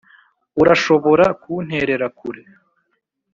urashobora 0.61 1.25
kunterera 1.41 2.07
kure? 2.17 2.41